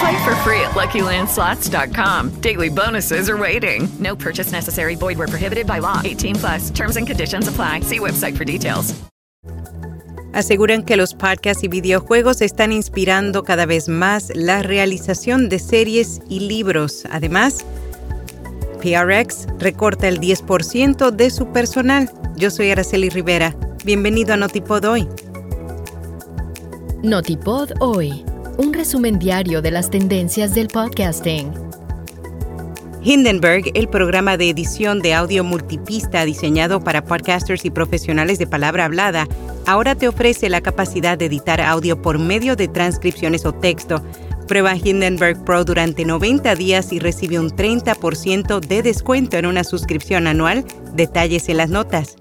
Play 0.00 0.24
for 0.24 0.34
free 0.36 0.60
at 0.60 0.72
LuckyLandSlots.com. 0.72 2.40
Daily 2.40 2.68
bonuses 2.68 3.30
are 3.30 3.36
waiting. 3.36 3.88
No 3.98 4.16
purchase 4.16 4.52
necessary. 4.52 4.96
Void 4.96 5.18
where 5.18 5.28
prohibited 5.28 5.66
by 5.66 5.78
law. 5.78 6.00
18 6.04 6.34
plus. 6.36 6.70
Terms 6.70 6.96
and 6.96 7.06
conditions 7.06 7.48
apply. 7.48 7.80
See 7.80 7.98
website 7.98 8.36
for 8.36 8.44
details. 8.44 8.94
Aseguran 10.36 10.84
que 10.84 10.98
los 10.98 11.14
podcasts 11.14 11.64
y 11.64 11.68
videojuegos 11.68 12.42
están 12.42 12.70
inspirando 12.70 13.42
cada 13.42 13.64
vez 13.64 13.88
más 13.88 14.30
la 14.34 14.62
realización 14.62 15.48
de 15.48 15.58
series 15.58 16.20
y 16.28 16.40
libros. 16.40 17.04
Además, 17.10 17.64
PRX 18.82 19.46
recorta 19.58 20.08
el 20.08 20.20
10% 20.20 21.10
de 21.10 21.30
su 21.30 21.46
personal. 21.52 22.10
Yo 22.36 22.50
soy 22.50 22.70
Araceli 22.70 23.08
Rivera. 23.08 23.56
Bienvenido 23.82 24.34
a 24.34 24.36
Notipod 24.36 24.84
hoy. 24.84 25.08
Notipod 27.02 27.70
hoy, 27.80 28.22
un 28.58 28.72
resumen 28.72 29.18
diario 29.18 29.60
de 29.60 29.70
las 29.70 29.90
tendencias 29.90 30.54
del 30.54 30.68
podcasting. 30.68 31.52
Hindenburg, 33.02 33.70
el 33.74 33.88
programa 33.88 34.36
de 34.36 34.50
edición 34.50 35.00
de 35.00 35.14
audio 35.14 35.44
multipista 35.44 36.24
diseñado 36.24 36.82
para 36.82 37.04
podcasters 37.04 37.64
y 37.64 37.70
profesionales 37.70 38.38
de 38.38 38.46
palabra 38.46 38.86
hablada, 38.86 39.28
ahora 39.66 39.94
te 39.94 40.08
ofrece 40.08 40.48
la 40.48 40.60
capacidad 40.60 41.16
de 41.16 41.26
editar 41.26 41.60
audio 41.60 42.00
por 42.00 42.18
medio 42.18 42.56
de 42.56 42.66
transcripciones 42.66 43.44
o 43.46 43.52
texto. 43.52 44.02
Prueba 44.48 44.74
Hindenburg 44.74 45.44
Pro 45.44 45.64
durante 45.64 46.04
90 46.04 46.54
días 46.56 46.92
y 46.92 46.98
recibe 46.98 47.38
un 47.38 47.50
30% 47.50 48.60
de 48.60 48.82
descuento 48.82 49.36
en 49.36 49.46
una 49.46 49.64
suscripción 49.64 50.26
anual. 50.26 50.64
Detalles 50.94 51.48
en 51.48 51.58
las 51.58 51.70
notas. 51.70 52.16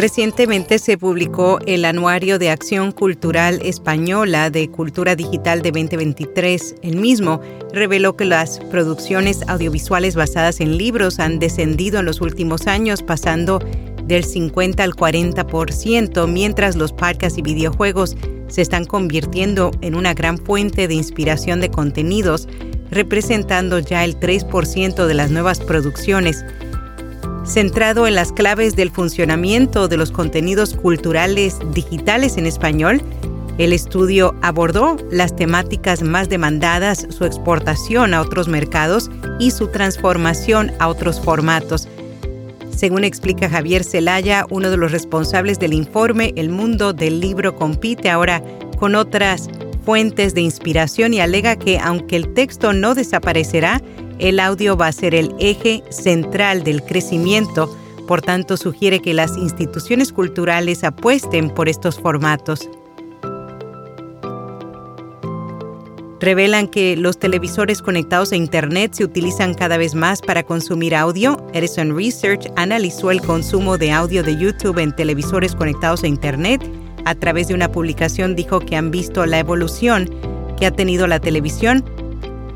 Recientemente 0.00 0.78
se 0.78 0.96
publicó 0.96 1.58
el 1.66 1.84
Anuario 1.84 2.38
de 2.38 2.48
Acción 2.48 2.90
Cultural 2.90 3.60
Española 3.62 4.48
de 4.48 4.70
Cultura 4.70 5.14
Digital 5.14 5.60
de 5.60 5.72
2023. 5.72 6.76
El 6.80 6.96
mismo 6.96 7.42
reveló 7.74 8.16
que 8.16 8.24
las 8.24 8.60
producciones 8.70 9.46
audiovisuales 9.46 10.14
basadas 10.14 10.60
en 10.60 10.78
libros 10.78 11.18
han 11.18 11.38
descendido 11.38 12.00
en 12.00 12.06
los 12.06 12.22
últimos 12.22 12.66
años, 12.66 13.02
pasando 13.02 13.58
del 14.06 14.24
50 14.24 14.82
al 14.82 14.94
40%, 14.94 16.26
mientras 16.26 16.76
los 16.76 16.94
podcasts 16.94 17.38
y 17.38 17.42
videojuegos 17.42 18.16
se 18.48 18.62
están 18.62 18.86
convirtiendo 18.86 19.70
en 19.82 19.94
una 19.94 20.14
gran 20.14 20.38
fuente 20.38 20.88
de 20.88 20.94
inspiración 20.94 21.60
de 21.60 21.70
contenidos, 21.70 22.48
representando 22.90 23.80
ya 23.80 24.06
el 24.06 24.18
3% 24.18 25.04
de 25.04 25.14
las 25.14 25.30
nuevas 25.30 25.60
producciones 25.60 26.42
centrado 27.44 28.06
en 28.06 28.14
las 28.14 28.32
claves 28.32 28.76
del 28.76 28.90
funcionamiento 28.90 29.88
de 29.88 29.96
los 29.96 30.10
contenidos 30.10 30.74
culturales 30.74 31.58
digitales 31.72 32.36
en 32.36 32.46
español, 32.46 33.02
el 33.58 33.72
estudio 33.72 34.34
abordó 34.40 34.96
las 35.10 35.36
temáticas 35.36 36.02
más 36.02 36.28
demandadas, 36.28 37.06
su 37.10 37.24
exportación 37.24 38.14
a 38.14 38.22
otros 38.22 38.48
mercados 38.48 39.10
y 39.38 39.50
su 39.50 39.68
transformación 39.68 40.72
a 40.78 40.88
otros 40.88 41.20
formatos. 41.20 41.86
Según 42.74 43.04
explica 43.04 43.50
Javier 43.50 43.84
Celaya, 43.84 44.46
uno 44.48 44.70
de 44.70 44.78
los 44.78 44.92
responsables 44.92 45.58
del 45.58 45.74
informe, 45.74 46.32
el 46.36 46.48
mundo 46.48 46.94
del 46.94 47.20
libro 47.20 47.54
compite 47.54 48.08
ahora 48.08 48.42
con 48.78 48.94
otras 48.94 49.50
fuentes 49.84 50.32
de 50.34 50.40
inspiración 50.40 51.12
y 51.12 51.20
alega 51.20 51.56
que 51.56 51.78
aunque 51.78 52.16
el 52.16 52.32
texto 52.32 52.72
no 52.72 52.94
desaparecerá, 52.94 53.82
el 54.20 54.38
audio 54.38 54.76
va 54.76 54.88
a 54.88 54.92
ser 54.92 55.14
el 55.14 55.34
eje 55.38 55.82
central 55.90 56.62
del 56.62 56.82
crecimiento, 56.82 57.74
por 58.06 58.22
tanto 58.22 58.56
sugiere 58.56 59.00
que 59.00 59.14
las 59.14 59.36
instituciones 59.36 60.12
culturales 60.12 60.84
apuesten 60.84 61.50
por 61.50 61.68
estos 61.68 61.98
formatos. 61.98 62.68
Revelan 66.20 66.68
que 66.68 66.98
los 66.98 67.18
televisores 67.18 67.80
conectados 67.80 68.32
a 68.32 68.36
Internet 68.36 68.92
se 68.92 69.04
utilizan 69.04 69.54
cada 69.54 69.78
vez 69.78 69.94
más 69.94 70.20
para 70.20 70.42
consumir 70.42 70.94
audio. 70.94 71.42
Edison 71.54 71.96
Research 71.96 72.46
analizó 72.56 73.10
el 73.10 73.22
consumo 73.22 73.78
de 73.78 73.90
audio 73.90 74.22
de 74.22 74.36
YouTube 74.36 74.78
en 74.80 74.94
televisores 74.94 75.54
conectados 75.54 76.02
a 76.02 76.08
Internet. 76.08 76.62
A 77.06 77.14
través 77.14 77.48
de 77.48 77.54
una 77.54 77.72
publicación 77.72 78.36
dijo 78.36 78.60
que 78.60 78.76
han 78.76 78.90
visto 78.90 79.24
la 79.24 79.38
evolución 79.38 80.10
que 80.58 80.66
ha 80.66 80.70
tenido 80.70 81.06
la 81.06 81.20
televisión 81.20 81.82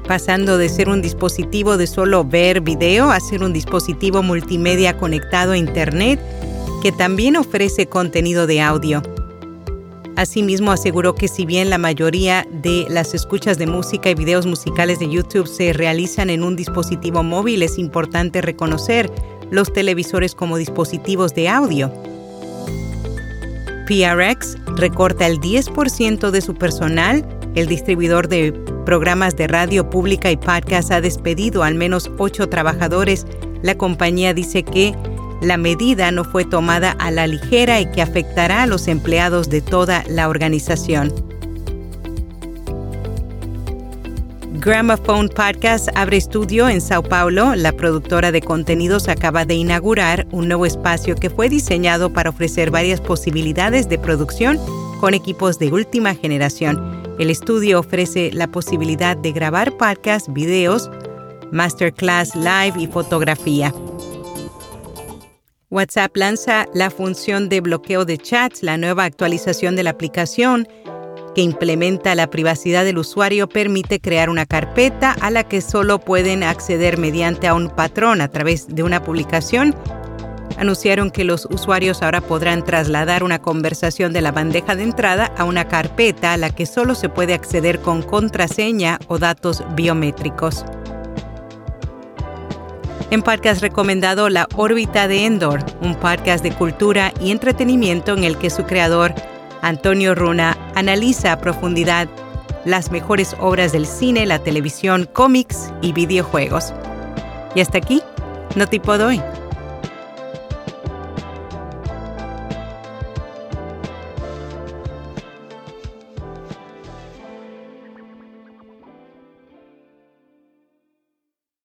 pasando 0.07 0.59
de 0.59 0.69
ser 0.69 0.89
un 0.89 1.03
dispositivo 1.03 1.77
de 1.77 1.87
solo 1.87 2.25
ver 2.25 2.61
video 2.61 3.11
a 3.11 3.21
ser 3.21 3.43
un 3.43 3.53
dispositivo 3.53 4.23
multimedia 4.23 4.97
conectado 4.97 5.53
a 5.53 5.59
Internet 5.59 6.21
que 6.83 6.93
también 6.93 7.37
ofrece 7.37 7.87
contenido 7.87 8.47
de 8.47 8.61
audio. 8.61 9.03
Asimismo, 10.17 10.71
aseguró 10.71 11.15
que 11.15 11.27
si 11.27 11.45
bien 11.45 11.71
la 11.71 11.79
mayoría 11.79 12.47
de 12.63 12.87
las 12.89 13.15
escuchas 13.15 13.59
de 13.59 13.67
música 13.67 14.11
y 14.11 14.15
videos 14.15 14.47
musicales 14.47 15.01
de 15.01 15.11
YouTube 15.11 15.49
se 15.49 15.73
realizan 15.73 16.31
en 16.31 16.45
un 16.45 16.55
dispositivo 16.55 17.23
móvil, 17.23 17.63
es 17.63 17.79
importante 17.79 18.41
reconocer 18.41 19.11
los 19.51 19.73
televisores 19.73 20.35
como 20.35 20.57
dispositivos 20.57 21.35
de 21.35 21.49
audio. 21.49 21.93
PRX 23.87 24.57
recorta 24.77 25.27
el 25.27 25.41
10% 25.41 26.31
de 26.31 26.41
su 26.41 26.55
personal. 26.55 27.27
El 27.55 27.67
distribuidor 27.67 28.29
de 28.29 28.53
programas 28.85 29.37
de 29.37 29.47
radio 29.47 29.89
pública 29.91 30.31
y 30.31 30.37
podcast 30.37 30.91
ha 30.91 31.01
despedido 31.01 31.63
al 31.63 31.75
menos 31.75 32.11
ocho 32.19 32.49
trabajadores. 32.49 33.27
La 33.63 33.77
compañía 33.77 34.35
dice 34.35 34.63
que 34.63 34.95
la 35.41 35.57
medida 35.57 36.11
no 36.11 36.25
fue 36.25 36.45
tomada 36.45 36.93
a 36.93 37.11
la 37.11 37.27
ligera 37.27 37.81
y 37.81 37.91
que 37.91 38.03
afectará 38.03 38.63
a 38.63 38.67
los 38.67 38.89
empleados 38.89 39.51
de 39.51 39.61
toda 39.61 40.05
la 40.09 40.29
organización. 40.29 41.13
Gramophone 44.65 45.29
Podcast 45.29 45.91
abre 45.95 46.17
estudio 46.17 46.71
en 46.71 46.81
Sao 46.81 47.03
Paulo. 47.03 47.55
La 47.55 47.73
productora 47.73 48.33
de 48.33 48.41
contenidos 48.41 49.09
acaba 49.09 49.45
de 49.45 49.57
inaugurar 49.57 50.27
un 50.31 50.49
nuevo 50.49 50.65
espacio 50.65 51.17
que 51.17 51.29
fue 51.29 51.51
diseñado 51.51 52.15
para 52.15 52.31
ofrecer 52.31 52.71
varias 52.71 53.03
posibilidades 53.03 53.91
de 53.91 53.99
producción 53.99 54.59
con 55.01 55.13
equipos 55.13 55.59
de 55.59 55.71
última 55.71 56.15
generación. 56.15 56.94
El 57.19 57.31
estudio 57.31 57.79
ofrece 57.79 58.31
la 58.33 58.49
posibilidad 58.49 59.17
de 59.17 59.31
grabar 59.31 59.77
podcasts, 59.77 60.33
videos, 60.33 60.91
masterclass 61.53 62.35
live 62.35 62.75
y 62.77 62.89
fotografía. 62.89 63.73
WhatsApp 65.71 66.17
lanza 66.17 66.67
la 66.75 66.91
función 66.91 67.49
de 67.49 67.61
bloqueo 67.61 68.05
de 68.05 68.19
chats, 68.19 68.63
la 68.63 68.77
nueva 68.77 69.05
actualización 69.05 69.77
de 69.77 69.85
la 69.85 69.91
aplicación 69.91 70.69
que 71.35 71.43
implementa 71.43 72.15
la 72.15 72.31
privacidad 72.31 72.85
del 72.85 72.99
usuario 72.99 73.49
permite 73.49 74.01
crear 74.01 74.31
una 74.31 74.47
carpeta 74.47 75.13
a 75.21 75.31
la 75.31 75.45
que 75.45 75.61
solo 75.61 75.99
pueden 75.99 76.43
acceder 76.43 76.97
mediante 76.97 77.47
a 77.47 77.55
un 77.55 77.69
patrón 77.71 78.21
a 78.21 78.29
través 78.29 78.69
de 78.69 78.83
una 78.83 79.03
publicación 79.03 79.75
anunciaron 80.57 81.11
que 81.11 81.25
los 81.25 81.47
usuarios 81.47 82.03
ahora 82.03 82.21
podrán 82.21 82.65
trasladar 82.65 83.25
una 83.25 83.41
conversación 83.41 84.13
de 84.13 84.21
la 84.21 84.33
bandeja 84.33 84.75
de 84.77 84.83
entrada 84.83 85.33
a 85.37 85.45
una 85.45 85.69
carpeta 85.69 86.33
a 86.33 86.37
la 86.37 86.51
que 86.51 86.67
solo 86.67 86.95
se 86.95 87.09
puede 87.09 87.35
acceder 87.35 87.81
con 87.81 88.03
contraseña 88.03 88.99
o 89.09 89.19
datos 89.19 89.63
biométricos. 89.75 90.65
En 93.11 93.23
podcast 93.23 93.61
recomendado 93.61 94.29
La 94.29 94.49
órbita 94.57 95.07
de 95.07 95.25
Endor, 95.25 95.65
un 95.83 95.95
podcast 95.95 96.43
de 96.43 96.53
cultura 96.53 97.13
y 97.21 97.31
entretenimiento 97.31 98.13
en 98.13 98.25
el 98.25 98.39
que 98.39 98.51
su 98.51 98.65
creador, 98.65 99.15
Antonio 99.63 100.15
Runa, 100.15 100.57
analiza 100.75 101.33
a 101.33 101.39
profundidad 101.39 102.09
las 102.65 102.91
mejores 102.91 103.37
obras 103.41 103.73
del 103.73 103.87
cine, 103.87 104.27
la 104.27 104.39
televisión, 104.39 105.09
cómics 105.13 105.71
y 105.83 105.93
videojuegos. 105.93 106.73
Y 107.55 107.61
hasta 107.61 107.79
aquí, 107.79 108.03
no 108.57 108.67
tipo 108.67 108.99
doy. 108.99 109.21